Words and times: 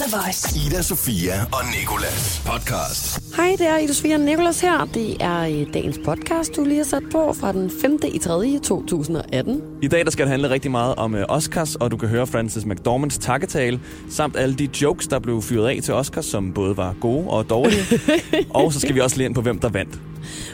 The 0.00 0.16
Voice. 0.16 0.66
Ida, 0.66 0.82
Sofia 0.82 1.32
og 1.52 1.60
Nikolas 1.78 2.42
podcast. 2.46 3.36
Hej, 3.36 3.56
det 3.58 3.66
er 3.66 3.76
Ida 3.76 3.92
Sofia 3.92 4.14
og 4.14 4.20
Nicolas 4.20 4.60
her. 4.60 4.84
Det 4.84 5.16
er 5.20 5.40
øh, 5.40 5.74
dagens 5.74 6.00
podcast, 6.04 6.56
du 6.56 6.64
lige 6.64 6.76
har 6.76 6.84
sat 6.84 7.02
på 7.12 7.32
fra 7.40 7.52
den 7.52 7.70
5. 7.82 7.98
i 8.12 8.18
3. 8.18 8.58
2018. 8.58 9.62
I 9.82 9.88
dag 9.88 10.04
der 10.04 10.10
skal 10.10 10.24
det 10.24 10.30
handle 10.30 10.50
rigtig 10.50 10.70
meget 10.70 10.94
om 10.94 11.14
uh, 11.14 11.20
Oscars, 11.28 11.74
og 11.74 11.90
du 11.90 11.96
kan 11.96 12.08
høre 12.08 12.26
Frances 12.26 12.66
McDormands 12.66 13.18
takketale, 13.18 13.80
samt 14.10 14.36
alle 14.36 14.54
de 14.54 14.68
jokes, 14.82 15.06
der 15.06 15.18
blev 15.18 15.42
fyret 15.42 15.68
af 15.68 15.78
til 15.82 15.94
Oscars, 15.94 16.26
som 16.26 16.52
både 16.52 16.76
var 16.76 16.94
gode 17.00 17.30
og 17.30 17.50
dårlige. 17.50 17.82
og 18.50 18.72
så 18.72 18.80
skal 18.80 18.94
vi 18.94 19.00
også 19.00 19.16
lige 19.16 19.26
ind 19.26 19.34
på, 19.34 19.42
hvem 19.42 19.58
der 19.58 19.68
vandt. 19.68 20.00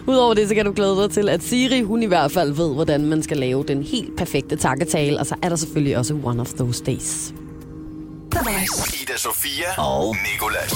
Udover 0.07 0.35
det, 0.35 0.49
så 0.49 0.55
kan 0.55 0.65
du 0.65 0.73
glæde 0.73 0.97
dig 0.97 1.11
til, 1.11 1.29
at 1.29 1.43
Siri, 1.43 1.83
hun 1.83 2.03
i 2.03 2.07
hvert 2.07 2.33
fald 2.33 2.53
ved, 2.53 2.75
hvordan 2.75 3.05
man 3.05 3.23
skal 3.23 3.37
lave 3.37 3.65
den 3.69 3.83
helt 3.83 4.17
perfekte 4.17 4.57
takketale. 4.57 5.19
Og 5.19 5.27
så 5.27 5.35
er 5.43 5.49
der 5.49 5.57
selvfølgelig 5.57 5.99
også 5.99 6.19
One 6.25 6.41
of 6.41 6.53
Those 6.53 6.85
Days. 6.85 7.33
Voice. 8.51 9.03
Ida, 9.03 9.17
Sofia 9.19 9.81
og 9.81 10.17
Nikolas. 10.33 10.73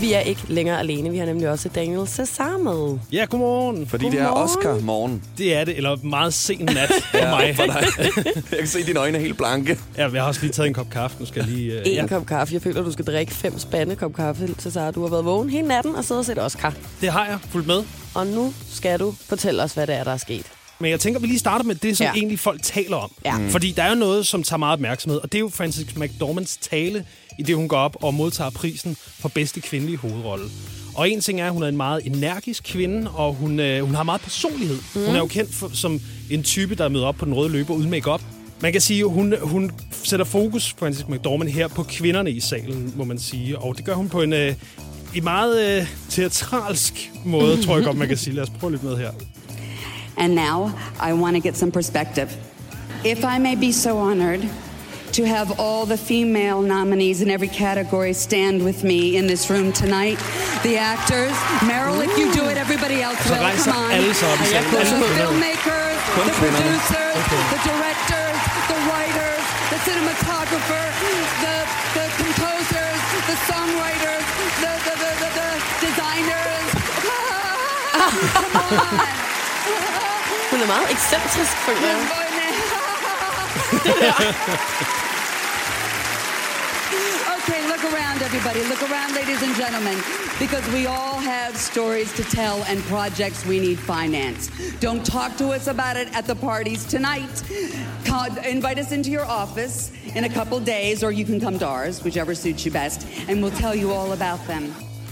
Vi 0.00 0.12
er 0.12 0.20
ikke 0.20 0.40
længere 0.48 0.78
alene. 0.78 1.10
Vi 1.10 1.18
har 1.18 1.26
nemlig 1.26 1.48
også 1.48 1.68
Daniel 1.68 2.08
Cesar 2.08 2.58
med. 2.58 2.98
Ja, 3.12 3.24
godmorgen. 3.30 3.86
Fordi 3.88 4.04
det 4.10 4.20
er 4.20 4.24
Godmorgen. 4.26 4.58
Oscar-morgen. 4.58 5.22
Det 5.38 5.54
er 5.54 5.64
det, 5.64 5.76
eller 5.76 5.96
meget 6.02 6.34
sen 6.34 6.58
nat 6.64 6.88
for 7.12 7.30
mig. 7.30 7.56
for 7.56 7.64
dig. 7.64 7.84
Jeg 8.50 8.58
kan 8.58 8.68
se, 8.68 8.78
at 8.78 8.86
dine 8.86 8.98
øjne 9.00 9.18
er 9.18 9.22
helt 9.22 9.36
blanke. 9.36 9.78
Ja, 9.96 10.08
jeg 10.12 10.22
har 10.22 10.28
også 10.28 10.40
lige 10.40 10.52
taget 10.52 10.66
en 10.66 10.74
kop 10.74 10.90
kaffe. 10.90 11.16
Nu 11.20 11.26
skal 11.26 11.40
jeg 11.44 11.48
lige... 11.54 11.74
Uh, 11.80 11.86
En 11.86 11.92
ja, 11.94 12.06
kop 12.06 12.26
kaffe. 12.26 12.54
Jeg 12.54 12.62
føler, 12.62 12.82
du 12.82 12.92
skal 12.92 13.04
drikke 13.04 13.34
fem 13.34 13.58
spande 13.58 13.96
kop 13.96 14.14
kaffe, 14.14 14.54
Cesar. 14.60 14.90
Du 14.90 15.02
har 15.02 15.08
været 15.08 15.24
vågen 15.24 15.50
hele 15.50 15.68
natten 15.68 15.94
og 15.96 16.04
siddet 16.04 16.18
og 16.20 16.24
set 16.26 16.38
Oscar. 16.38 16.74
det 17.00 17.08
har 17.12 17.26
jeg 17.26 17.38
fulgt 17.50 17.66
med. 17.66 17.82
Og 18.14 18.26
nu 18.26 18.54
skal 18.72 19.00
du 19.00 19.14
fortælle 19.28 19.62
os, 19.62 19.72
hvad 19.72 19.86
det 19.86 19.94
er, 19.94 20.04
der 20.04 20.12
er 20.12 20.16
sket. 20.16 20.46
Men 20.78 20.90
jeg 20.90 21.00
tænker, 21.00 21.20
vi 21.20 21.26
lige 21.26 21.38
starter 21.38 21.64
med 21.64 21.74
det, 21.74 21.96
som 21.96 22.04
Ja. 22.04 22.12
egentlig 22.12 22.38
folk 22.38 22.62
taler 22.62 22.96
om. 22.96 23.10
Ja. 23.24 23.38
Mm. 23.38 23.50
Fordi 23.50 23.70
der 23.72 23.82
er 23.82 23.88
jo 23.88 23.94
noget, 23.94 24.26
som 24.26 24.42
tager 24.42 24.58
meget 24.58 24.72
opmærksomhed, 24.72 25.20
og 25.22 25.32
det 25.32 25.38
er 25.38 25.40
jo 25.40 25.50
Frances 25.54 25.96
McDormands 25.96 26.56
tale, 26.56 27.04
i 27.38 27.42
det 27.42 27.56
hun 27.56 27.68
går 27.68 27.76
op 27.76 27.96
og 28.02 28.14
modtager 28.14 28.50
prisen 28.50 28.96
for 29.20 29.28
bedste 29.28 29.60
kvindelige 29.60 29.96
hovedrolle. 29.96 30.44
Og 30.94 31.10
en 31.10 31.20
ting 31.20 31.40
er, 31.40 31.46
at 31.46 31.52
hun 31.52 31.62
er 31.62 31.68
en 31.68 31.76
meget 31.76 32.06
energisk 32.06 32.62
kvinde, 32.64 33.10
og 33.10 33.34
hun, 33.34 33.60
øh, 33.60 33.84
hun 33.84 33.94
har 33.94 34.02
meget 34.02 34.20
personlighed. 34.20 34.76
Mm. 34.94 35.04
Hun 35.06 35.14
er 35.14 35.18
jo 35.18 35.26
kendt 35.26 35.54
for, 35.54 35.70
som 35.72 36.00
en 36.30 36.42
type, 36.42 36.74
der 36.74 36.88
møder 36.88 37.06
op 37.06 37.14
på 37.16 37.24
den 37.24 37.34
røde 37.34 37.48
løber 37.52 37.74
uden 37.74 37.90
makeup. 37.90 38.22
Man 38.60 38.72
kan 38.72 38.80
sige, 38.80 39.00
at 39.00 39.10
hun, 39.10 39.34
hun 39.42 39.70
sætter 40.04 40.26
fokus, 40.26 40.74
Frances 40.78 41.08
McDormand, 41.08 41.48
her 41.50 41.68
på 41.68 41.82
kvinderne 41.82 42.30
i 42.30 42.40
salen, 42.40 42.92
må 42.96 43.04
man 43.04 43.18
sige. 43.18 43.58
Og 43.58 43.76
det 43.76 43.84
gør 43.84 43.94
hun 43.94 44.08
på 44.08 44.22
en, 44.22 44.32
øh, 44.32 44.54
en 45.14 45.24
meget 45.24 45.80
øh, 45.80 45.86
teatralsk 46.10 47.10
måde, 47.24 47.62
tror 47.62 47.76
jeg 47.76 47.84
godt, 47.84 47.96
man 47.96 48.08
kan 48.08 48.16
sige. 48.16 48.34
Lad 48.34 48.42
os 48.42 48.50
prøve 48.60 48.70
lidt 48.70 48.82
med 48.82 48.96
her. 48.96 49.10
And 50.16 50.34
now 50.34 50.76
I 51.00 51.12
want 51.12 51.36
to 51.36 51.40
get 51.40 51.56
some 51.56 51.70
perspective. 51.70 52.36
If 53.04 53.24
I 53.24 53.38
may 53.38 53.54
be 53.54 53.72
so 53.72 53.98
honored 53.98 54.48
to 55.12 55.24
have 55.24 55.60
all 55.60 55.86
the 55.86 55.96
female 55.96 56.60
nominees 56.60 57.22
in 57.22 57.30
every 57.30 57.48
category 57.48 58.12
stand 58.12 58.64
with 58.64 58.82
me 58.82 59.16
in 59.16 59.28
this 59.28 59.48
room 59.48 59.72
tonight, 59.72 60.18
the 60.62 60.76
actors, 60.76 61.30
Meryl, 61.62 62.02
if 62.02 62.18
you 62.18 62.32
do 62.32 62.48
it, 62.50 62.56
everybody 62.56 63.00
else 63.00 63.22
will. 63.28 63.36
Come 63.36 63.76
on. 63.78 63.90
alle 63.92 64.14
sig 64.14 64.28
op 64.28 64.40
i 64.40 64.46
salen. 64.46 64.70
The 64.70 65.06
filmmakers, 65.20 65.98
the 66.18 66.34
producers, 66.42 67.20
the 67.52 67.60
directors, 67.70 68.40
the 68.70 68.78
writers, 68.90 69.44
the 69.70 69.78
cinematographer, 69.86 70.84
the, 71.44 71.56
the 71.94 72.06
composers, 72.18 73.00
the 73.30 73.36
songwriters, 73.46 74.24
the, 74.62 74.72
the, 74.86 74.94
the, 75.02 75.10
the, 75.22 75.30
the 75.38 75.50
designers. 75.86 76.68
Come 78.34 78.56
on. 78.56 79.23
Er 80.64 80.68
meget 80.68 80.90
ekscentrisk, 80.90 81.56
føler 81.66 81.86
jeg. 81.88 81.98
okay, 87.36 87.60
look 87.72 87.84
around, 87.92 88.18
everybody. 88.28 88.60
Look 88.72 88.82
around, 88.90 89.10
ladies 89.20 89.42
and 89.46 89.54
gentlemen, 89.62 89.96
because 90.44 90.66
we 90.76 90.82
all 90.86 91.18
have 91.34 91.52
stories 91.70 92.10
to 92.18 92.22
tell 92.38 92.56
and 92.70 92.78
projects 92.94 93.38
we 93.50 93.56
need 93.66 93.78
finance. 93.78 94.50
Don't 94.86 95.04
talk 95.16 95.30
to 95.42 95.46
us 95.56 95.64
about 95.66 95.96
it 96.02 96.08
at 96.18 96.24
the 96.30 96.36
parties 96.50 96.80
tonight. 96.94 97.34
Con- 98.10 98.38
invite 98.56 98.78
us 98.84 98.90
into 98.92 99.10
your 99.10 99.26
office 99.42 99.76
in 100.16 100.24
a 100.24 100.32
couple 100.38 100.60
days, 100.60 101.04
or 101.04 101.10
you 101.12 101.26
can 101.30 101.38
come 101.46 101.58
to 101.58 101.66
ours, 101.66 101.94
whichever 102.06 102.34
suits 102.34 102.64
you 102.64 102.72
best, 102.72 102.98
and 103.28 103.34
we'll 103.42 103.58
tell 103.64 103.74
you 103.82 103.88
all 103.92 104.12
about 104.12 104.40
them. 104.46 104.64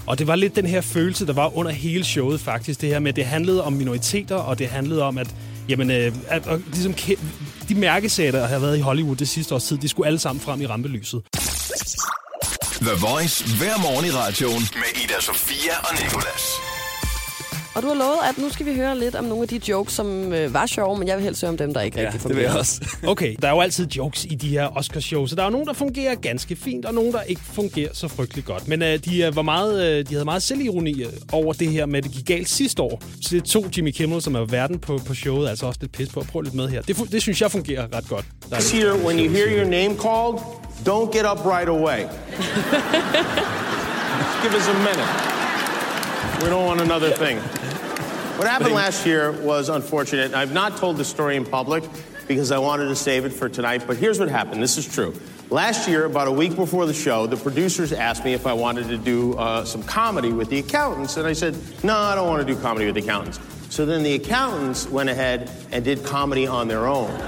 Og 0.06 0.18
det 0.18 0.26
var 0.26 0.36
lidt 0.36 0.56
den 0.56 0.66
her 0.66 0.80
følelse, 0.80 1.26
der 1.26 1.32
var 1.32 1.56
under 1.56 1.72
hele 1.72 2.04
showet 2.04 2.40
faktisk. 2.40 2.80
Det 2.80 2.88
her 2.88 2.98
med, 2.98 3.08
at 3.08 3.16
det 3.16 3.24
handlede 3.24 3.64
om 3.64 3.72
minoriteter, 3.72 4.36
og 4.36 4.58
det 4.58 4.68
handlede 4.68 5.02
om, 5.02 5.18
at, 5.18 5.34
jamen, 5.68 5.90
øh, 5.90 6.12
at, 6.28 6.46
at 6.46 6.60
ligesom, 6.72 6.94
de 7.68 7.74
mærkesager, 7.74 8.32
der 8.32 8.46
har 8.46 8.58
været 8.58 8.78
i 8.78 8.80
Hollywood 8.80 9.16
det 9.16 9.28
sidste 9.28 9.54
års 9.54 9.64
tid, 9.64 9.78
de 9.78 9.88
skulle 9.88 10.06
alle 10.06 10.18
sammen 10.18 10.42
frem 10.42 10.60
i 10.60 10.66
rampelyset. 10.66 11.22
The 12.80 12.94
Voice 13.00 13.44
hver 13.58 13.78
morgen 13.78 14.06
i 14.06 14.10
radioen 14.10 14.62
med 14.74 15.02
Ida, 15.04 15.20
Sofia 15.20 15.74
og 15.78 15.94
Nikolas. 16.02 16.71
Og 17.74 17.82
du 17.82 17.88
har 17.88 17.94
lovet, 17.94 18.18
at 18.28 18.38
nu 18.38 18.50
skal 18.50 18.66
vi 18.66 18.74
høre 18.74 18.98
lidt 18.98 19.14
om 19.14 19.24
nogle 19.24 19.42
af 19.42 19.48
de 19.48 19.60
jokes, 19.68 19.92
som 19.94 20.32
øh, 20.32 20.54
var 20.54 20.66
sjove, 20.66 20.98
men 20.98 21.08
jeg 21.08 21.16
vil 21.16 21.24
helst 21.24 21.40
høre 21.40 21.48
om 21.48 21.56
dem, 21.56 21.74
der 21.74 21.80
ikke 21.80 22.00
Ja, 22.00 22.06
rigtig 22.06 22.22
det 22.28 22.36
vil 22.36 22.42
jeg 22.42 22.50
fungerer. 22.50 22.60
også. 22.60 22.80
Okay, 23.12 23.34
der 23.42 23.48
er 23.48 23.52
jo 23.52 23.60
altid 23.60 23.86
jokes 23.86 24.24
i 24.24 24.34
de 24.34 24.48
her 24.48 24.76
Oscar-shows, 24.76 25.30
så 25.30 25.36
der 25.36 25.42
er 25.42 25.46
jo 25.46 25.50
nogen, 25.50 25.66
der 25.66 25.72
fungerer 25.72 26.14
ganske 26.14 26.56
fint, 26.56 26.86
og 26.86 26.94
nogen, 26.94 27.12
der 27.12 27.22
ikke 27.22 27.40
fungerer 27.52 27.88
så 27.92 28.08
frygteligt 28.08 28.46
godt. 28.46 28.68
Men 28.68 28.82
øh, 28.82 28.98
de, 29.04 29.22
øh, 29.22 29.36
var 29.36 29.42
meget, 29.42 29.84
øh, 29.84 29.98
de 30.08 30.14
havde 30.14 30.24
meget 30.24 30.42
selvironi 30.42 31.02
øh, 31.02 31.08
over 31.32 31.52
det 31.52 31.68
her 31.68 31.86
med, 31.86 31.98
at 31.98 32.04
det 32.04 32.12
gik 32.12 32.26
galt 32.26 32.48
sidste 32.48 32.82
år. 32.82 33.02
Så 33.22 33.28
det 33.34 33.44
tog 33.44 33.66
Jimmy 33.76 33.90
Kimmel, 33.90 34.22
som 34.22 34.34
er 34.34 34.44
verden 34.44 34.78
på, 34.78 35.00
på 35.06 35.14
showet, 35.14 35.48
altså 35.48 35.66
også 35.66 35.78
lidt 35.80 35.92
pis 35.92 36.08
på. 36.08 36.24
Prøv 36.32 36.40
lidt 36.40 36.54
med 36.54 36.68
her. 36.68 36.82
Det, 36.82 36.96
det 37.12 37.22
synes 37.22 37.40
jeg 37.40 37.50
fungerer 37.50 37.86
ret 37.96 38.08
godt. 38.08 38.24
Der 38.50 38.56
er 38.56 38.74
year, 38.74 39.04
when 39.06 39.18
you 39.18 39.30
hear 39.30 39.46
your 39.58 39.64
name 39.70 39.96
called, 39.98 40.38
don't 40.88 41.18
get 41.18 41.24
up 41.32 41.46
right 41.46 41.68
away. 41.68 41.98
Give 44.42 44.54
us 44.56 44.68
a 44.68 44.74
minute. 44.78 45.08
We 46.42 46.48
don't 46.50 46.66
want 46.66 46.80
another 46.80 47.16
thing. 47.16 47.38
What 48.38 48.48
happened 48.48 48.74
last 48.74 49.06
year 49.06 49.32
was 49.32 49.68
unfortunate. 49.68 50.34
I've 50.34 50.52
not 50.52 50.76
told 50.78 50.96
the 50.96 51.04
story 51.04 51.36
in 51.36 51.44
public 51.44 51.84
because 52.26 52.50
I 52.50 52.58
wanted 52.58 52.88
to 52.88 52.96
save 52.96 53.24
it 53.24 53.32
for 53.32 53.48
tonight, 53.48 53.84
but 53.86 53.96
here's 53.96 54.18
what 54.18 54.28
happened. 54.30 54.62
This 54.62 54.78
is 54.78 54.86
true. 54.92 55.14
Last 55.50 55.86
year, 55.86 56.06
about 56.06 56.28
a 56.28 56.32
week 56.32 56.56
before 56.56 56.86
the 56.86 56.94
show, 56.94 57.26
the 57.26 57.36
producers 57.36 57.92
asked 57.92 58.24
me 58.24 58.32
if 58.32 58.46
I 58.46 58.54
wanted 58.54 58.88
to 58.88 58.96
do 58.96 59.34
uh, 59.34 59.64
some 59.64 59.82
comedy 59.82 60.32
with 60.32 60.48
the 60.48 60.58
accountants, 60.58 61.18
and 61.18 61.26
I 61.26 61.34
said, 61.34 61.54
no, 61.84 61.94
I 61.94 62.14
don't 62.14 62.26
want 62.26 62.46
to 62.46 62.54
do 62.54 62.58
comedy 62.58 62.86
with 62.86 62.94
the 62.94 63.02
accountants. 63.02 63.38
So 63.68 63.84
then 63.84 64.02
the 64.02 64.14
accountants 64.14 64.88
went 64.88 65.10
ahead 65.10 65.50
and 65.70 65.84
did 65.84 66.02
comedy 66.02 66.46
on 66.46 66.68
their 66.68 66.86
own. 66.86 67.10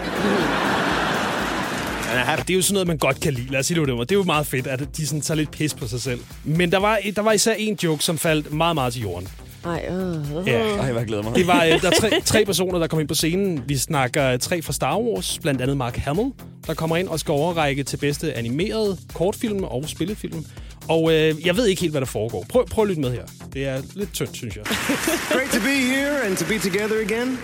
And 2.15 2.22
I 2.22 2.25
have 2.25 2.44
Det 2.47 2.50
er 2.50 2.54
jo 2.54 2.62
sådan 2.62 2.75
noget, 2.75 2.88
man 2.88 2.98
godt 2.98 3.21
kan 3.21 3.32
lide. 3.34 3.50
Lad 3.50 3.60
os 3.60 3.66
sige 3.66 3.81
det, 3.81 3.88
måde. 3.88 4.00
det 4.00 4.12
er 4.12 4.19
jo 4.19 4.22
meget 4.22 4.47
fedt, 4.47 4.66
at 4.66 4.97
de 4.97 5.06
sådan 5.06 5.21
tager 5.21 5.36
lidt 5.36 5.50
pis 5.50 5.75
på 5.75 5.88
sig 5.88 6.00
selv. 6.00 6.21
Men 6.44 6.72
der 6.72 6.78
var, 6.78 6.98
der 7.16 7.22
var 7.22 7.32
især 7.32 7.53
en 7.53 7.78
joke, 7.82 8.04
som 8.04 8.19
faldt 8.19 8.53
meget, 8.53 8.75
meget 8.75 8.92
til 8.92 9.03
jorden. 9.03 9.28
Ej, 9.64 9.86
øh. 9.91 10.47
Ja. 10.47 10.76
Ej, 10.76 10.92
hvad 10.92 11.00
jeg 11.00 11.06
glæder 11.06 11.22
mig. 11.22 11.34
Det 11.34 11.47
var, 11.47 11.64
øh, 11.64 11.82
der 11.82 11.91
er 11.91 11.94
tre, 12.00 12.10
tre 12.25 12.44
personer, 12.44 12.78
der 12.78 12.86
kom 12.86 13.00
ind 13.00 13.08
på 13.08 13.14
scenen. 13.14 13.62
Vi 13.66 13.76
snakker 13.76 14.32
øh, 14.32 14.38
tre 14.38 14.62
fra 14.62 14.72
Star 14.72 14.98
Wars, 14.98 15.38
blandt 15.38 15.60
andet 15.60 15.76
Mark 15.76 15.97
Hamill, 15.97 16.30
der 16.66 16.75
kommer 16.75 16.97
ind 16.97 17.08
og 17.08 17.20
skal 17.20 17.32
overrække 17.32 17.82
til 17.82 17.97
bedste 17.97 18.34
animerede 18.34 18.97
kortfilm 19.14 19.64
og 19.64 19.84
spillefilm. 19.86 20.44
Og 20.88 21.12
øh, 21.12 21.47
jeg 21.47 21.56
ved 21.56 21.66
ikke 21.66 21.80
helt, 21.80 21.92
hvad 21.92 22.00
der 22.00 22.06
foregår. 22.06 22.44
Prøv, 22.48 22.66
prøv 22.66 22.82
at 22.82 22.88
lytte 22.88 23.03
med 23.03 23.10
her. 23.12 23.24
Det 23.53 23.66
er 23.66 23.82
lidt 23.94 24.12
tyndt, 24.12 24.36
synes 24.36 24.56
jeg. 24.56 24.64
Great 25.36 25.50
to 25.50 25.60
be 25.60 25.76
here 25.94 26.26
and 26.26 26.36
to 26.36 26.44
be 26.44 26.58
together 26.58 27.00
again. 27.00 27.38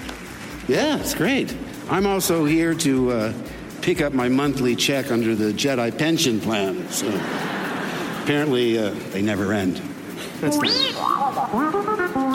Yeah, 0.71 1.01
it's 1.01 1.15
great. 1.15 1.57
I'm 1.91 2.07
also 2.07 2.45
here 2.45 2.75
to 2.75 3.11
uh, 3.11 3.33
pick 3.83 4.01
up 4.01 4.13
my 4.13 4.29
monthly 4.29 4.75
check 4.77 5.11
under 5.11 5.35
the 5.35 5.53
Jedi 5.53 5.99
pension 5.99 6.41
plan. 6.41 6.87
So 6.91 7.07
apparently 8.23 8.79
uh, 8.79 8.95
they 9.13 9.23
never 9.23 9.53
end. 9.53 9.81
That's 10.41 10.57
nice. 10.57 10.95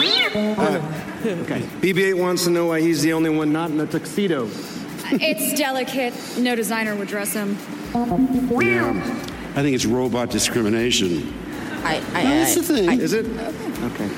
Okay. 0.06 1.60
BB-8 1.80 2.14
wants 2.18 2.44
to 2.44 2.50
know 2.50 2.66
why 2.66 2.80
he's 2.80 3.02
the 3.02 3.12
only 3.12 3.30
one 3.30 3.52
not 3.52 3.70
in 3.70 3.80
a 3.80 3.86
tuxedo. 3.86 4.46
Uh, 4.46 5.18
it's 5.20 5.58
delicate. 5.58 6.14
No 6.38 6.54
designer 6.56 6.94
would 6.96 7.08
dress 7.08 7.32
him. 7.34 7.56
Yeah. 7.94 8.92
I 9.56 9.62
think 9.62 9.74
it's 9.74 9.86
robot 9.86 10.30
discrimination. 10.30 11.32
Ej, 11.84 12.02
ej, 12.14 12.24
No, 12.24 12.30
ej. 12.30 12.38
that's 12.40 12.54
the 12.54 12.62
thing. 12.62 13.00
Is 13.00 13.12
it? 13.12 13.26
Okay. 13.92 14.10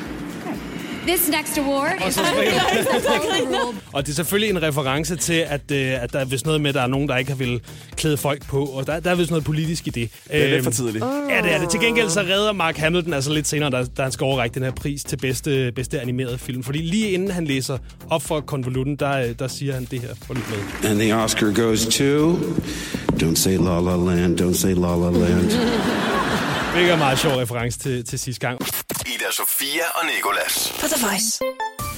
This 1.09 1.29
next 1.29 1.59
award 1.59 1.93
is 2.09 2.19
Og 3.93 4.07
det 4.07 4.13
er 4.13 4.15
selvfølgelig 4.17 4.51
en 4.57 4.63
reference 4.63 5.17
til, 5.17 5.33
at, 5.49 5.61
øh, 5.73 6.03
at 6.03 6.13
der 6.13 6.19
er 6.19 6.25
vist 6.25 6.47
noget 6.47 6.61
med, 6.61 6.69
at 6.69 6.75
der 6.75 6.83
er 6.83 6.87
nogen, 6.87 7.09
der 7.09 7.17
ikke 7.17 7.31
har 7.31 7.37
vil 7.39 7.61
klæde 7.97 8.17
folk 8.17 8.47
på. 8.47 8.65
Og 8.65 8.87
der, 8.87 9.01
der 9.01 9.11
er 9.11 9.15
vist 9.15 9.31
noget 9.31 9.45
politisk 9.45 9.87
i 9.87 9.91
det. 9.91 10.11
Det 10.33 10.43
er 10.43 10.45
lidt 10.45 10.55
Øhm, 10.55 10.65
for 10.65 10.71
tidligt. 10.71 11.05
Ja, 11.31 11.43
det 11.43 11.53
er 11.55 11.59
det. 11.61 11.71
Til 11.71 11.81
gengæld 11.81 12.11
så 12.11 12.21
redder 12.21 12.53
Mark 12.53 12.77
Hamilton 12.77 13.13
altså 13.13 13.33
lidt 13.33 13.49
senere, 13.49 13.71
da, 13.71 13.85
da 13.97 14.03
han 14.03 14.13
skal 14.13 14.25
overrække 14.25 14.55
den 14.55 14.63
her 14.63 14.71
pris 14.71 15.05
til 15.05 15.17
bedste, 15.17 15.73
bedste 15.77 16.01
animerede 16.01 16.39
film. 16.39 16.63
Fordi 16.63 16.79
lige 16.79 17.11
inden 17.11 17.31
han 17.31 17.45
læser 17.45 17.79
op 18.11 18.23
for 18.23 18.41
konvolutten, 18.41 18.97
der, 18.97 19.19
øh, 19.19 19.35
der 19.39 19.49
siger 19.49 19.75
han 19.75 19.85
det 19.91 20.01
her. 20.01 20.09
Prøv 20.27 20.35
lige 20.35 20.47
med. 20.83 20.91
And 20.91 20.99
the 21.01 21.15
Oscar 21.17 21.53
goes 21.63 21.87
to. 21.87 22.33
Don't 23.23 23.35
say 23.35 23.57
La 23.57 23.81
La 23.81 23.97
Land. 24.15 24.41
Don't 24.41 24.55
say 24.55 24.75
La 24.75 24.97
La 24.97 25.11
Land. 25.11 25.51
Hvilket 26.73 26.91
er 26.91 26.93
en 26.93 26.99
meget 26.99 27.19
sjov 27.19 27.33
reference 27.33 27.79
til, 27.79 28.05
til 28.05 28.19
sidste 28.19 28.47
gang. 28.47 28.59
Ida, 29.15 29.31
Sofia 29.33 29.83
og 29.95 30.07
Nikolas. 30.07 30.73
På 30.81 30.87
The 30.87 31.07
Voice. 31.07 31.41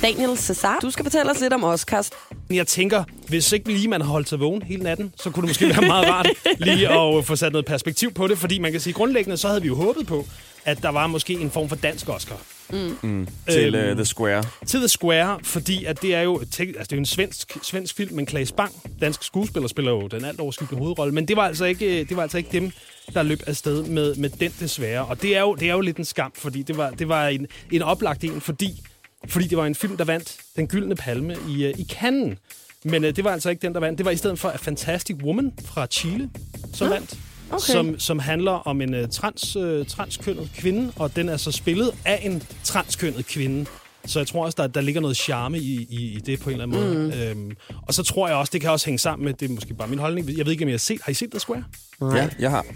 Daniel 0.02 0.38
Cesar, 0.38 0.78
du 0.82 0.90
skal 0.90 1.04
fortælle 1.04 1.30
os 1.30 1.40
lidt 1.40 1.52
om 1.52 1.64
Oscars. 1.64 2.10
Jeg 2.50 2.66
tænker, 2.66 3.04
hvis 3.28 3.52
ikke 3.52 3.72
lige 3.72 3.88
man 3.88 4.00
har 4.00 4.08
holdt 4.08 4.28
sig 4.28 4.40
vågen 4.40 4.62
hele 4.62 4.82
natten, 4.82 5.14
så 5.16 5.30
kunne 5.30 5.42
det 5.42 5.50
måske 5.50 5.68
være 5.68 5.86
meget 5.86 6.08
rart 6.08 6.28
lige 6.58 6.88
at 6.88 7.26
få 7.26 7.36
sat 7.36 7.52
noget 7.52 7.66
perspektiv 7.66 8.12
på 8.14 8.26
det, 8.26 8.38
fordi 8.38 8.58
man 8.58 8.72
kan 8.72 8.80
sige, 8.80 8.92
grundlæggende 8.94 9.36
så 9.36 9.48
havde 9.48 9.62
vi 9.62 9.68
jo 9.68 9.74
håbet 9.74 10.06
på, 10.06 10.26
at 10.64 10.82
der 10.82 10.88
var 10.88 11.06
måske 11.06 11.32
en 11.32 11.50
form 11.50 11.68
for 11.68 11.76
dansk 11.76 12.08
Oscar. 12.08 12.36
Mm. 12.72 13.28
Til 13.48 13.74
Øhm, 13.74 13.90
uh, 13.90 13.96
The 13.96 14.04
Square. 14.04 14.44
Til 14.66 14.80
The 14.80 14.88
Square, 14.88 15.38
fordi 15.42 15.84
at 15.84 16.02
det 16.02 16.14
er 16.14 16.20
jo, 16.20 16.38
altså 16.38 16.64
det 16.64 16.92
er 16.92 16.96
en 16.96 17.06
svensk, 17.06 17.58
svensk 17.62 17.96
film, 17.96 18.16
men 18.16 18.28
Claes 18.28 18.52
Bang, 18.52 18.72
dansk 19.00 19.22
skuespiller, 19.22 19.68
spiller 19.68 19.90
jo 19.90 20.06
den 20.06 20.24
alt 20.24 20.40
overskyggende 20.40 20.82
hovedrolle, 20.82 21.14
men 21.14 21.28
det 21.28 21.36
var 21.36 21.42
altså 21.42 21.64
ikke, 21.64 22.04
det 22.04 22.16
var 22.16 22.22
altså 22.22 22.38
ikke 22.38 22.50
dem, 22.52 22.72
der 23.14 23.22
løb 23.22 23.40
afsted 23.46 23.82
med, 23.82 24.14
med 24.14 24.30
den 24.30 24.52
desværre. 24.60 25.04
Og 25.06 25.22
det 25.22 25.36
er 25.36 25.40
jo, 25.40 25.54
det 25.54 25.68
er 25.68 25.72
jo 25.72 25.80
lidt 25.80 25.96
en 25.96 26.04
skam, 26.04 26.32
fordi 26.34 26.62
det 26.62 26.76
var, 26.76 26.90
det 26.90 27.08
var 27.08 27.28
en, 27.28 27.46
en 27.72 27.82
oplagt 27.82 28.24
en, 28.24 28.40
fordi, 28.40 28.82
fordi 29.28 29.46
det 29.46 29.58
var 29.58 29.66
en 29.66 29.74
film, 29.74 29.96
der 29.96 30.04
vandt 30.04 30.36
den 30.56 30.66
gyldne 30.66 30.94
palme 30.94 31.36
i, 31.48 31.64
øh, 31.64 31.74
i 31.78 31.86
Cannes. 31.90 32.38
Men 32.84 33.04
øh, 33.04 33.16
det 33.16 33.24
var 33.24 33.32
altså 33.32 33.50
ikke 33.50 33.62
den, 33.62 33.74
der 33.74 33.80
vandt. 33.80 33.98
Det 33.98 34.04
var 34.04 34.10
i 34.10 34.16
stedet 34.16 34.38
for 34.38 34.48
A 34.48 34.56
Fantastic 34.56 35.16
Woman 35.22 35.52
fra 35.64 35.86
Chile, 35.86 36.30
som 36.74 36.86
Nå, 36.86 36.94
vandt 36.94 37.18
okay. 37.50 37.72
Som, 37.72 37.98
som 37.98 38.18
handler 38.18 38.52
om 38.52 38.80
en 38.80 38.94
uh, 38.94 39.08
trans, 39.08 39.56
uh, 39.56 39.86
transkønnet 39.86 40.50
kvinde, 40.56 40.92
og 40.96 41.16
den 41.16 41.28
er 41.28 41.36
så 41.36 41.52
spillet 41.52 41.90
af 42.04 42.20
en 42.22 42.42
transkønnet 42.64 43.26
kvinde. 43.26 43.66
Så 44.06 44.18
jeg 44.20 44.26
tror 44.26 44.44
også, 44.44 44.56
der, 44.62 44.66
der 44.66 44.80
ligger 44.80 45.00
noget 45.00 45.16
charme 45.16 45.58
i, 45.58 45.86
i, 45.90 46.16
i 46.16 46.20
det 46.26 46.40
på 46.40 46.50
en 46.50 46.60
eller 46.60 46.78
anden 46.78 46.80
måde. 47.12 47.12
Mm. 47.34 47.42
Øhm, 47.42 47.56
og 47.86 47.94
så 47.94 48.02
tror 48.02 48.28
jeg 48.28 48.36
også, 48.36 48.50
det 48.52 48.60
kan 48.60 48.70
også 48.70 48.86
hænge 48.86 48.98
sammen 48.98 49.24
med, 49.24 49.34
det 49.34 49.50
er 49.50 49.54
måske 49.54 49.74
bare 49.74 49.88
min 49.88 49.98
holdning, 49.98 50.36
jeg 50.38 50.46
ved 50.46 50.52
ikke, 50.52 50.64
om 50.64 50.68
jeg 50.68 50.74
har 50.74 50.78
set, 50.78 51.00
har 51.02 51.10
I 51.10 51.14
set 51.14 51.30
The 51.30 51.40
Square? 51.40 51.64
Ja, 52.02 52.28
jeg 52.38 52.50
har. 52.50 52.66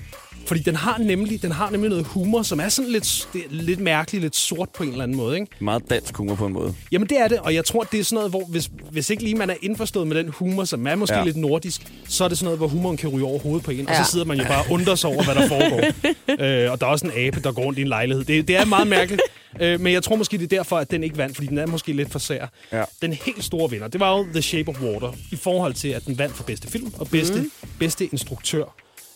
Fordi 0.47 0.61
den 0.61 0.77
har 0.77 0.99
nemlig, 0.99 1.43
den 1.43 1.53
har 1.53 1.71
nemlig 1.71 1.91
noget 1.91 2.07
humor, 2.07 2.43
som 2.43 2.61
er 2.61 2.69
sådan 2.69 2.91
lidt, 2.91 3.29
det 3.33 3.41
er 3.41 3.47
lidt 3.51 3.81
mærkeligt, 3.81 4.23
lidt 4.23 4.37
sort 4.37 4.69
på 4.69 4.83
en 4.83 4.89
eller 4.89 5.03
anden 5.03 5.17
måde. 5.17 5.35
Ikke? 5.41 5.47
Meget 5.61 5.83
dansk 5.91 6.17
humor 6.17 6.35
på 6.35 6.47
en 6.47 6.53
måde. 6.53 6.75
Jamen 6.93 7.09
det 7.09 7.21
er 7.21 7.29
det, 7.29 7.39
og 7.39 7.55
jeg 7.55 7.65
tror, 7.65 7.83
det 7.83 8.01
er 8.01 8.05
sådan 8.05 8.15
noget, 8.15 8.31
hvor 8.31 8.45
hvis, 8.49 8.71
hvis 8.91 9.11
ikke 9.11 9.23
lige 9.23 9.35
man 9.35 9.51
er 9.51 9.55
indforstået 9.63 10.07
med 10.07 10.17
den 10.17 10.29
humor, 10.29 10.65
som 10.65 10.87
er 10.87 10.95
måske 10.95 11.17
Ja. 11.17 11.25
lidt 11.25 11.37
nordisk, 11.37 11.87
så 12.09 12.25
er 12.25 12.29
det 12.29 12.39
sådan 12.39 12.45
noget, 12.45 12.59
hvor 12.59 12.69
humoren 12.69 12.97
kan 12.97 13.09
ryge 13.09 13.25
over 13.27 13.39
hovedet 13.39 13.65
på 13.65 13.71
en, 13.71 13.81
ja. 13.89 14.01
og 14.01 14.07
så 14.07 14.13
sidder 14.13 14.27
man 14.27 14.39
jo 14.39 14.45
bare 14.45 14.61
og 14.65 14.71
undrer 14.71 14.95
sig 14.95 15.11
over, 15.11 15.25
hvad 15.25 15.35
der 15.35 15.49
foregår. 15.49 15.81
øh, 16.65 16.73
og 16.73 16.81
der 16.81 16.87
er 16.87 16.91
også 16.91 17.07
en 17.07 17.13
abe, 17.17 17.41
der 17.41 17.53
går 17.53 17.63
rundt 17.63 17.79
i 17.79 17.83
en 17.83 17.89
lejlighed. 17.89 18.25
Det, 18.25 18.49
det 18.49 18.57
er 18.57 18.65
meget 18.65 18.87
mærkeligt, 18.87 19.23
øh, 19.61 19.81
men 19.81 19.93
jeg 19.93 20.03
tror 20.03 20.17
måske, 20.17 20.39
det 20.39 20.45
er 20.53 20.57
derfor, 20.57 20.79
at 20.79 20.91
den 20.91 21.05
ikke 21.05 21.17
vandt, 21.19 21.35
fordi 21.35 21.47
den 21.49 21.59
er 21.59 21.67
måske 21.67 21.93
lidt 21.93 22.11
for 22.13 22.19
sær. 22.19 22.47
Ja. 22.73 22.85
Den 23.03 23.13
helt 23.13 23.45
store 23.45 23.71
vinder, 23.71 23.89
det 23.89 24.01
var 24.01 24.19
jo 24.19 24.27
The 24.33 24.43
Shape 24.43 24.69
of 24.71 24.81
Water, 24.83 25.13
i 25.33 25.37
forhold 25.37 25.75
til, 25.75 25.89
at 25.89 26.07
den 26.07 26.19
vandt 26.19 26.35
for 26.37 26.45
bedste 26.45 26.69
film 26.69 26.93
og 26.99 27.09
bedste, 27.09 27.41
mm. 27.41 27.51
bedste 27.79 28.07
instruktør. 28.07 28.65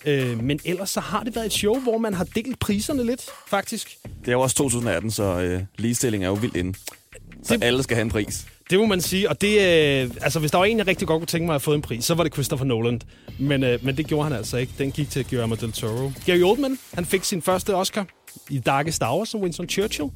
Øh, 0.06 0.42
men 0.44 0.60
ellers 0.64 0.90
så 0.90 1.00
har 1.00 1.22
det 1.24 1.34
været 1.36 1.46
et 1.46 1.52
show, 1.52 1.80
hvor 1.80 1.98
man 1.98 2.14
har 2.14 2.24
delt 2.24 2.58
priserne 2.58 3.04
lidt, 3.06 3.22
faktisk. 3.48 3.96
Det 4.20 4.28
er 4.28 4.32
jo 4.32 4.40
også 4.40 4.56
2018, 4.56 5.10
så 5.10 5.22
øh, 5.22 5.62
ligestilling 5.78 6.24
er 6.24 6.28
jo 6.28 6.34
vildt 6.34 6.56
inde. 6.56 6.78
Så 7.42 7.54
Det- 7.54 7.64
alle 7.64 7.82
skal 7.82 7.94
have 7.94 8.02
en 8.02 8.10
pris. 8.10 8.46
Det 8.70 8.78
må 8.78 8.86
man 8.86 9.00
sige, 9.00 9.28
og 9.28 9.40
det, 9.40 9.54
øh, 9.58 10.10
altså 10.20 10.38
hvis 10.40 10.50
der 10.50 10.58
var 10.58 10.64
en, 10.64 10.78
jeg 10.78 10.86
rigtig 10.86 11.08
godt 11.08 11.20
kunne 11.20 11.26
tænke 11.26 11.46
mig 11.46 11.54
at 11.54 11.62
få 11.62 11.74
en 11.74 11.82
pris, 11.82 12.04
så 12.04 12.14
var 12.14 12.22
det 12.24 12.32
Christopher 12.32 12.66
Nolan. 12.66 13.00
Men, 13.38 13.62
øh, 13.64 13.84
men 13.84 13.96
det 13.96 14.06
gjorde 14.06 14.24
han 14.24 14.32
altså 14.32 14.56
ikke. 14.56 14.72
Den 14.78 14.92
gik 14.92 15.10
til 15.10 15.24
Guillermo 15.24 15.54
del 15.54 15.72
Toro. 15.72 16.12
Gary 16.26 16.42
Oldman, 16.42 16.78
han 16.94 17.04
fik 17.04 17.24
sin 17.24 17.42
første 17.42 17.74
Oscar 17.74 18.06
i 18.50 18.58
Darkest 18.58 19.02
Hour 19.02 19.24
som 19.24 19.40
Winston 19.40 19.68
Churchill. 19.68 20.08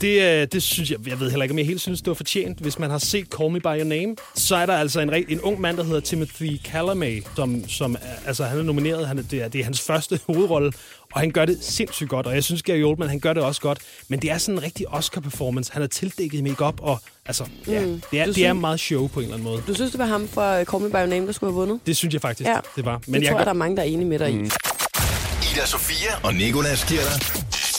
Det, 0.00 0.22
øh, 0.22 0.48
det 0.52 0.62
synes 0.62 0.90
jeg, 0.90 0.98
jeg 1.08 1.20
ved 1.20 1.30
heller 1.30 1.42
ikke, 1.42 1.52
om 1.52 1.58
jeg 1.58 1.66
helt 1.66 1.80
synes, 1.80 2.00
det 2.00 2.08
var 2.08 2.14
fortjent. 2.14 2.58
Hvis 2.58 2.78
man 2.78 2.90
har 2.90 2.98
set 2.98 3.26
Call 3.38 3.50
Me 3.50 3.60
By 3.60 3.64
Your 3.66 3.84
Name, 3.84 4.16
så 4.34 4.56
er 4.56 4.66
der 4.66 4.76
altså 4.76 5.00
en, 5.00 5.10
en 5.28 5.40
ung 5.40 5.60
mand, 5.60 5.76
der 5.76 5.84
hedder 5.84 6.00
Timothy 6.00 6.58
Chalamet, 6.64 7.24
som, 7.36 7.68
som 7.68 7.94
er- 7.94 7.98
altså, 8.26 8.44
han 8.44 8.58
er 8.58 8.62
nomineret. 8.62 9.06
Han 9.08 9.18
er, 9.18 9.22
det, 9.22 9.42
er, 9.42 9.48
det 9.48 9.60
er 9.60 9.64
hans 9.64 9.80
første 9.80 10.20
hovedrolle, 10.26 10.72
og 11.12 11.20
han 11.20 11.30
gør 11.30 11.44
det 11.44 11.58
sindssygt 11.60 12.10
godt. 12.10 12.26
Og 12.26 12.34
jeg 12.34 12.44
synes, 12.44 12.62
Gary 12.62 12.82
Oldman, 12.82 13.08
han 13.08 13.20
gør 13.20 13.32
det 13.32 13.42
også 13.42 13.60
godt. 13.60 13.78
Men 14.08 14.22
det 14.22 14.30
er 14.30 14.38
sådan 14.38 14.58
en 14.58 14.62
rigtig 14.62 14.88
Oscar-performance. 14.88 15.72
Han 15.72 15.82
er 15.82 15.86
tildækket 15.86 16.38
i 16.38 16.42
makeup 16.42 16.74
og 16.80 16.98
altså, 17.26 17.44
ja, 17.68 17.80
Mm. 17.80 18.02
det, 18.10 18.20
er, 18.20 18.26
Du 18.26 18.32
det 18.32 18.46
er 18.46 18.52
meget 18.52 18.80
show 18.80 19.06
på 19.06 19.20
en 19.20 19.24
eller 19.24 19.34
anden 19.36 19.48
måde. 19.48 19.62
Du 19.66 19.74
synes, 19.74 19.90
det 19.90 19.98
var 19.98 20.06
ham 20.06 20.28
fra 20.28 20.64
Call 20.64 20.82
Me 20.82 20.90
By 20.90 20.94
Your 20.94 21.06
Name, 21.06 21.26
der 21.26 21.32
skulle 21.32 21.50
have 21.52 21.58
vundet? 21.60 21.80
Det 21.86 21.96
synes 21.96 22.12
jeg 22.14 22.22
faktisk, 22.22 22.46
Ja. 22.48 22.52
ja. 22.54 22.60
det 22.76 22.84
var. 22.84 23.00
Men 23.06 23.20
det 23.20 23.28
tror 23.28 23.36
jeg, 23.38 23.46
der 23.46 23.52
er 23.52 23.56
mange, 23.56 23.76
der 23.76 23.82
er 23.82 23.86
enige 23.86 24.08
med 24.08 24.18
dig 24.18 24.30
i. 24.30 24.34
Mm. 24.34 24.50
Ida 25.54 25.66
Sofia 25.66 26.10
og 26.22 26.34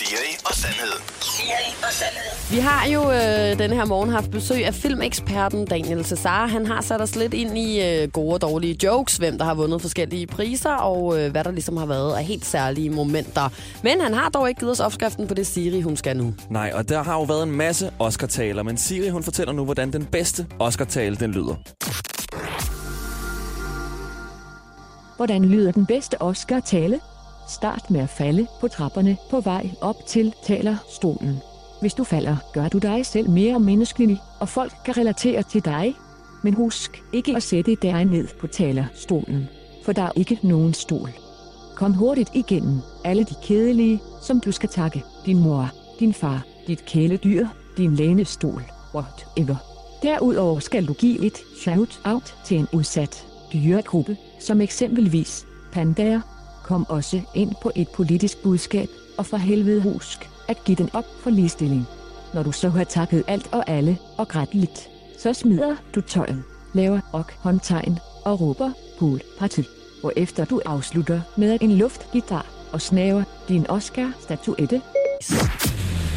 Nikolas 0.06 0.10
giver 0.10 0.20
dig 0.20 1.02
Siri 1.22 1.76
og 1.84 1.92
Sandhed. 1.92 2.56
Vi 2.56 2.60
har 2.60 2.88
jo 2.88 3.12
øh, 3.12 3.60
denne 3.60 3.76
her 3.76 3.86
morgen 3.86 4.10
haft 4.10 4.32
besøg 4.32 4.66
af 4.66 4.74
filmeksperten 4.74 5.66
Daniel 5.66 6.06
Cesar. 6.06 6.46
Han 6.48 6.66
har 6.66 6.82
sat 6.82 7.02
os 7.02 7.16
lidt 7.16 7.34
ind 7.34 7.58
i 7.58 7.82
øh, 7.82 8.10
gode 8.10 8.34
og 8.34 8.42
dårlige 8.42 8.78
jokes, 8.84 9.18
hvem 9.18 9.38
der 9.38 9.46
har 9.46 9.54
vundet 9.54 9.82
forskellige 9.82 10.28
priser, 10.28 10.72
og 10.72 11.20
øh, 11.20 11.32
hvad 11.32 11.44
der 11.44 11.52
ligesom 11.52 11.78
har 11.78 11.86
været 11.86 12.18
af 12.18 12.24
helt 12.24 12.46
særlige 12.46 12.90
momenter. 12.90 13.50
Men 13.84 14.02
han 14.02 14.14
har 14.14 14.30
dog 14.30 14.50
ikke 14.50 14.60
givet 14.60 14.72
os 14.72 14.80
opskriften 14.80 15.28
på 15.28 15.34
det 15.34 15.48
Siri, 15.48 15.82
hun 15.82 15.98
skal 15.98 16.18
nu. 16.18 16.34
Nej, 16.50 16.72
og 16.76 16.90
der 16.90 17.04
har 17.04 17.14
jo 17.14 17.24
været 17.24 17.44
en 17.44 17.52
masse 17.52 17.92
Oscar-taler, 18.00 18.64
men 18.64 18.78
Siri 18.78 19.10
hun 19.10 19.24
fortæller 19.24 19.54
nu, 19.54 19.66
hvordan 19.66 19.94
den 19.94 20.06
bedste 20.06 20.48
Oscar-tale 20.60 21.16
den 21.16 21.32
lyder. 21.32 21.56
Hvordan 25.16 25.46
lyder 25.46 25.72
den 25.72 25.86
bedste 25.86 26.22
Oscar-tale? 26.22 27.00
Start 27.48 27.92
med 27.92 28.00
at 28.00 28.10
falde 28.10 28.48
på 28.60 28.68
trapperne 28.68 29.18
på 29.30 29.40
vej 29.40 29.70
op 29.82 30.06
til 30.06 30.34
talerstolen. 30.44 31.40
Hvis 31.82 31.94
du 31.94 32.04
falder, 32.04 32.38
gør 32.54 32.68
du 32.68 32.78
dig 32.78 33.06
selv 33.06 33.30
mere 33.30 33.60
menneskelig, 33.60 34.22
og 34.40 34.50
folk 34.50 34.74
kan 34.86 34.98
relatere 34.98 35.44
til 35.44 35.66
dig. 35.66 35.96
Men 36.44 36.54
husk 36.54 37.04
ikke 37.14 37.36
at 37.36 37.44
sætte 37.44 37.76
dig 37.76 38.06
ned 38.06 38.28
på 38.40 38.48
talerstolen, 38.48 39.50
for 39.86 39.92
der 39.92 40.02
er 40.02 40.12
ikke 40.16 40.40
nogen 40.44 40.74
stol. 40.74 41.10
Kom 41.76 41.94
hurtigt 41.94 42.30
igennem 42.34 42.80
alle 43.04 43.24
de 43.24 43.36
kedelige, 43.44 44.02
som 44.22 44.40
du 44.40 44.52
skal 44.52 44.70
takke. 44.70 45.04
Din 45.26 45.40
mor, 45.40 45.72
din 46.00 46.14
far, 46.14 46.44
dit 46.68 46.86
kæledyr, 46.86 47.48
din 47.78 47.96
lænestol, 47.96 48.64
whatever. 48.96 49.56
Derudover 50.04 50.60
skal 50.60 50.86
du 50.86 50.94
give 50.94 51.26
et 51.26 51.38
shout-out 51.62 52.36
til 52.46 52.58
en 52.58 52.68
udsat 52.74 53.28
dyregruppe, 53.54 54.18
som 54.40 54.62
eksempelvis 54.62 55.46
pandaer. 55.72 56.35
Kom 56.66 56.86
også 56.90 57.22
ind 57.34 57.52
på 57.62 57.72
et 57.76 57.88
politisk 57.90 58.38
budskab, 58.44 58.90
og 59.18 59.26
for 59.26 59.38
helvede 59.38 59.82
husk 59.82 60.30
at 60.48 60.64
give 60.64 60.76
den 60.76 60.90
op 60.94 61.06
for 61.24 61.30
ligestilling. 61.30 61.86
Når 62.34 62.44
du 62.44 62.52
så 62.52 62.70
har 62.70 62.84
takket 62.84 63.24
alt 63.28 63.50
og 63.52 63.70
alle 63.70 63.98
og 64.18 64.28
grædt 64.28 64.54
lidt, 64.54 64.90
så 65.20 65.34
smider 65.34 65.76
du 65.96 66.02
tøjen, 66.02 66.44
laver 66.74 67.00
og 67.14 67.26
håndtegn 67.40 68.00
og 68.26 68.42
råber 68.42 68.72
Pool 69.00 69.22
Party. 69.40 69.62
Og 70.04 70.14
efter 70.16 70.46
du 70.46 70.62
afslutter 70.66 71.22
med 71.38 71.58
en 71.62 71.72
luftgitar 71.72 72.46
og 72.72 72.82
snaver 72.82 73.24
din 73.48 73.70
Oscar-statuette, 73.70 74.82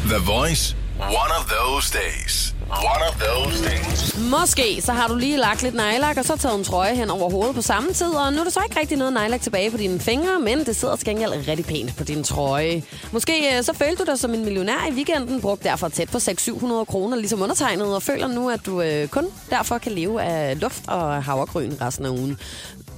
The 0.05 0.17
Voice. 0.27 0.88
One 0.99 1.31
of 1.39 1.45
those 1.45 1.91
days. 1.91 2.53
One 2.69 3.03
of 3.09 3.15
those 3.15 3.63
days. 3.69 4.17
Måske 4.31 4.81
så 4.81 4.93
har 4.93 5.07
du 5.07 5.15
lige 5.15 5.37
lagt 5.37 5.63
lidt 5.63 5.75
nejlak, 5.75 6.17
og 6.17 6.25
så 6.25 6.37
taget 6.37 6.57
en 6.57 6.63
trøje 6.63 6.95
hen 6.95 7.09
over 7.09 7.29
hovedet 7.29 7.55
på 7.55 7.61
samme 7.61 7.93
tid, 7.93 8.07
og 8.07 8.33
nu 8.33 8.39
er 8.39 8.43
der 8.43 8.51
så 8.51 8.59
ikke 8.63 8.79
rigtig 8.79 8.97
noget 8.97 9.13
nejlak 9.13 9.41
tilbage 9.41 9.71
på 9.71 9.77
dine 9.77 9.99
fingre, 9.99 10.39
men 10.39 10.65
det 10.65 10.75
sidder 10.75 10.95
til 10.95 11.05
gengæld 11.05 11.47
rigtig 11.47 11.65
pænt 11.65 11.97
på 11.97 12.03
din 12.03 12.23
trøje. 12.23 12.83
Måske 13.11 13.57
øh, 13.57 13.63
så 13.63 13.73
følte 13.73 13.95
du 14.05 14.11
dig 14.11 14.19
som 14.19 14.33
en 14.33 14.45
millionær 14.45 14.87
i 14.91 14.93
weekenden, 14.93 15.41
brugt 15.41 15.63
derfor 15.63 15.89
tæt 15.89 16.09
på 16.11 16.17
600-700 16.17 16.85
kroner, 16.85 17.17
ligesom 17.17 17.41
undertegnet, 17.41 17.95
og 17.95 18.03
føler 18.03 18.27
nu, 18.27 18.49
at 18.49 18.65
du 18.65 18.81
øh, 18.81 19.07
kun 19.07 19.25
derfor 19.49 19.77
kan 19.77 19.91
leve 19.91 20.21
af 20.21 20.59
luft 20.61 20.83
og 20.87 21.23
havregryn 21.23 21.73
resten 21.81 22.05
af 22.05 22.09
ugen. 22.09 22.39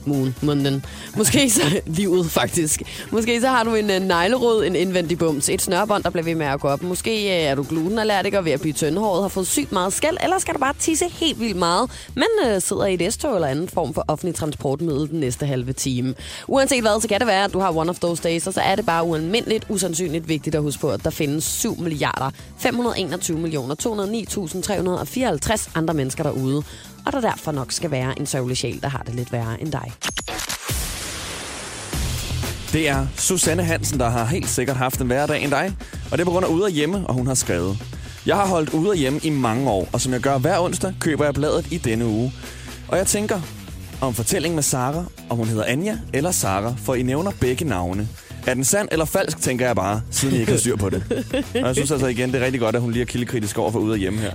Moon, 0.06 0.36
måneden. 0.42 0.86
Måske 1.18 1.50
så 1.60 1.82
livet, 1.86 2.32
faktisk. 2.32 2.82
Måske 3.12 3.42
så 3.42 3.48
har 3.48 3.64
du 3.64 3.76
en 3.76 3.90
uh, 3.90 4.08
neglerod, 4.08 4.66
en 4.66 4.76
indvendig 4.76 5.18
bums, 5.18 5.50
et 5.50 5.62
snørbånd, 5.62 6.04
der 6.04 6.10
bliver 6.10 6.26
ved 6.26 6.36
med 6.36 6.46
at 6.46 6.60
gå 6.60 6.68
op. 6.68 6.84
Måske 6.84 7.12
uh, 7.12 7.50
er 7.50 7.56
du 7.56 7.66
glutenallergiker 7.70 8.42
ved 8.42 8.52
at 8.52 8.62
blive 8.62 8.74
tyndhåret, 8.74 9.22
har 9.22 9.30
fået 9.30 9.48
sygt 9.48 9.72
meget 9.72 9.94
skæld, 9.94 10.18
eller 10.24 10.40
skal 10.40 10.54
du 10.54 10.60
bare 10.60 10.74
tisse 10.80 11.06
helt 11.12 11.40
vildt 11.40 11.58
meget, 11.58 11.92
men 12.16 12.28
uh, 12.46 12.62
sidder 12.62 12.86
i 12.86 12.94
et 12.94 13.14
S-tog 13.14 13.36
eller 13.36 13.48
anden 13.48 13.68
form 13.68 13.94
for 13.94 14.06
offentlig 14.08 14.36
transportmiddel 14.36 15.10
den 15.10 15.20
næste 15.20 15.46
halve 15.46 15.74
time. 15.74 16.16
Uanset 16.48 16.82
hvad, 16.82 17.02
så 17.02 17.08
kan 17.08 17.20
det 17.20 17.28
være, 17.28 17.44
at 17.44 17.54
du 17.54 17.60
har 17.60 17.78
one 17.78 17.90
of 17.90 18.00
those 18.00 18.24
days, 18.24 18.48
og 18.48 18.54
så 18.54 18.62
er 18.62 18.76
det 18.76 18.86
bare 18.86 19.04
ualmindeligt 19.04 19.66
usandsynligt 19.70 20.28
vigtigt 20.28 20.56
at 20.56 20.62
huske 20.62 20.82
på, 20.82 20.90
at 20.90 21.04
der 21.04 21.10
findes 21.10 21.44
7 21.44 21.80
milliarder 21.80 22.30
521 22.58 23.40
millioner 23.40 23.76
209.354 23.76 25.72
andre 25.76 25.94
mennesker 25.94 26.24
derude, 26.24 26.64
og 27.06 27.14
der 27.14 27.22
derfor 27.22 27.52
nok 27.52 27.72
skal 27.72 27.92
være 27.92 28.20
en 28.20 28.26
sørgelig 28.26 28.58
sjæl, 28.58 28.82
der 28.82 28.88
har 28.88 29.04
det 29.04 29.16
lidt 29.16 29.32
værre 29.32 29.62
end 29.62 29.72
dig. 29.72 29.92
Det 32.74 32.90
er 32.90 33.08
Susanne 33.18 33.64
Hansen, 33.64 34.00
der 34.00 34.10
har 34.10 34.26
helt 34.26 34.50
sikkert 34.50 34.78
haft 34.78 35.02
en 35.02 35.10
værre 35.10 35.28
dag 35.28 35.44
end 35.44 35.52
dig. 35.52 35.76
Og 36.12 36.18
det 36.18 36.20
er 36.20 36.26
på 36.26 36.32
grund 36.32 36.46
af 36.46 36.50
ude 36.50 36.64
og 36.64 36.70
hjemme, 36.70 37.08
og 37.08 37.14
hun 37.14 37.28
har 37.28 37.34
skrevet. 37.34 37.78
Jeg 38.26 38.36
har 38.36 38.48
holdt 38.48 38.70
ude 38.70 38.90
og 38.90 38.96
hjemme 38.96 39.20
i 39.24 39.30
mange 39.30 39.70
år, 39.70 39.88
og 39.94 40.02
som 40.02 40.14
jeg 40.14 40.22
gør 40.22 40.38
hver 40.38 40.60
onsdag, 40.60 40.94
køber 41.00 41.26
jeg 41.26 41.34
bladet 41.34 41.72
i 41.72 41.78
denne 41.78 42.06
uge. 42.06 42.34
Og 42.88 42.98
jeg 42.98 43.08
tænker 43.08 43.42
om 44.02 44.14
fortællingen 44.14 44.56
med 44.56 44.64
Sara, 44.64 45.04
om 45.30 45.38
hun 45.38 45.48
hedder 45.48 45.66
Anja 45.66 45.98
eller 46.14 46.32
Sara, 46.32 46.74
for 46.78 46.96
I 46.96 47.04
nævner 47.04 47.32
begge 47.40 47.66
navne. 47.66 48.08
Er 48.48 48.54
den 48.54 48.64
sand 48.64 48.88
eller 48.92 49.06
falsk, 49.06 49.42
tænker 49.42 49.66
jeg 49.66 49.76
bare, 49.76 50.02
siden 50.12 50.36
I 50.36 50.40
ikke 50.40 50.52
har 50.52 50.60
styr 50.60 50.76
på 50.76 50.90
det. 50.90 51.04
Og 51.56 51.60
jeg 51.62 51.76
synes 51.76 51.92
altså 51.92 52.08
igen, 52.08 52.32
det 52.34 52.42
er 52.42 52.46
rigtig 52.46 52.62
godt, 52.62 52.76
at 52.76 52.82
hun 52.82 52.92
lige 52.92 53.02
er 53.02 53.06
kildekritisk 53.06 53.58
over 53.58 53.72
for 53.72 53.80
ude 53.80 53.94
af 53.94 54.00
hjemme 54.00 54.20
her. 54.20 54.32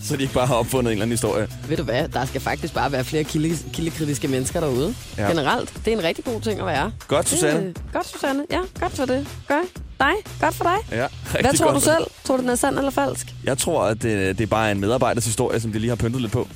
Så 0.00 0.16
de 0.16 0.22
ikke 0.22 0.34
bare 0.34 0.46
har 0.46 0.54
opfundet 0.54 0.90
en 0.90 0.92
eller 0.92 1.02
anden 1.02 1.12
historie. 1.12 1.48
Ved 1.68 1.76
du 1.76 1.82
hvad, 1.82 2.08
der 2.08 2.24
skal 2.24 2.40
faktisk 2.40 2.74
bare 2.74 2.92
være 2.92 3.04
flere 3.04 3.24
kilde, 3.24 3.56
kildekritiske 3.72 4.28
mennesker 4.28 4.60
derude. 4.60 4.94
Ja. 5.18 5.28
Generelt, 5.28 5.72
det 5.84 5.92
er 5.92 5.96
en 5.98 6.04
rigtig 6.04 6.24
god 6.24 6.40
ting 6.40 6.60
at 6.60 6.66
være. 6.66 6.92
Godt, 7.08 7.28
Susanne. 7.28 7.60
Det, 7.60 7.66
øh, 7.66 7.74
godt, 7.92 8.06
Susanne. 8.06 8.42
Ja, 8.50 8.60
godt 8.80 8.92
for 8.92 9.04
det. 9.04 9.26
Gør 9.48 9.60
dig. 10.00 10.12
Godt 10.40 10.54
for 10.54 10.64
dig. 10.64 10.96
Ja, 10.98 11.06
Hvad 11.40 11.54
tror 11.56 11.66
godt 11.66 11.76
du 11.76 11.80
selv? 11.80 12.04
Tror 12.24 12.36
du, 12.36 12.42
den 12.42 12.50
er 12.50 12.54
sand 12.54 12.78
eller 12.78 12.90
falsk? 12.90 13.34
Jeg 13.44 13.58
tror, 13.58 13.82
at 13.84 14.02
det, 14.02 14.38
det 14.38 14.44
er 14.44 14.48
bare 14.48 14.70
en 14.72 14.80
medarbejders 14.80 15.24
historie, 15.24 15.60
som 15.60 15.72
de 15.72 15.78
lige 15.78 15.88
har 15.88 15.96
pyntet 15.96 16.20
lidt 16.20 16.32
på. 16.32 16.48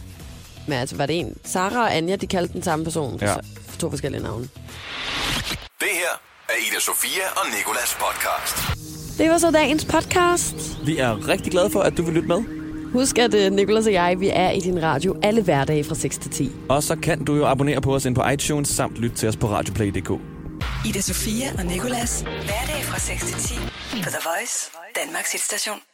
Men 0.66 0.78
altså, 0.78 0.96
var 0.96 1.06
det 1.06 1.18
en? 1.18 1.36
Sara 1.44 1.82
og 1.82 1.96
Anja, 1.96 2.16
de 2.16 2.26
kaldte 2.26 2.52
den 2.52 2.62
samme 2.62 2.84
person. 2.84 3.18
Ja. 3.20 3.34
Så 3.72 3.78
to 3.78 3.90
forskellige 3.90 4.22
navne. 4.22 4.48
Er 6.48 6.52
Ida 6.70 6.80
Sofia 6.80 7.22
og 7.36 7.46
Nikolas 7.56 7.96
podcast. 8.04 8.56
Det 9.18 9.30
var 9.30 9.38
så 9.38 9.50
dagens 9.50 9.84
podcast. 9.84 10.86
Vi 10.86 10.98
er 10.98 11.28
rigtig 11.28 11.52
glade 11.52 11.70
for, 11.70 11.80
at 11.80 11.96
du 11.96 12.02
vil 12.02 12.14
lytte 12.14 12.28
med. 12.28 12.42
Husk, 12.92 13.18
at 13.18 13.34
uh, 13.34 13.52
Nicolas 13.52 13.86
og 13.86 13.92
jeg, 13.92 14.20
vi 14.20 14.28
er 14.32 14.50
i 14.50 14.60
din 14.60 14.82
radio 14.82 15.16
alle 15.22 15.42
hverdage 15.42 15.84
fra 15.84 15.94
6 15.94 16.18
til 16.18 16.30
10. 16.30 16.50
Og 16.68 16.82
så 16.82 16.96
kan 16.96 17.24
du 17.24 17.36
jo 17.36 17.46
abonnere 17.46 17.80
på 17.80 17.94
os 17.94 18.04
ind 18.04 18.14
på 18.14 18.28
iTunes, 18.28 18.68
samt 18.68 18.96
lytte 18.96 19.16
til 19.16 19.28
os 19.28 19.36
på 19.36 19.46
radioplay.dk. 19.46 20.10
Ida 20.86 21.00
Sofia 21.00 21.52
og 21.58 21.64
Nikolas. 21.64 22.20
Hverdag 22.20 22.82
fra 22.84 22.98
6 22.98 23.24
til 23.24 23.34
10 23.34 23.54
på 24.02 24.10
The 24.10 24.20
Voice, 24.24 24.70
Danmarks 25.04 25.32
hitstation. 25.32 25.87